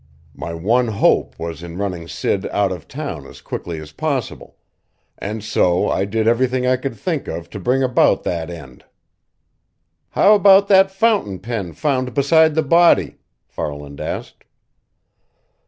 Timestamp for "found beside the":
11.73-12.63